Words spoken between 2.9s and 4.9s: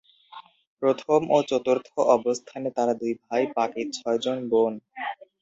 দুই ভাই, বাকি ছয়জন বোন।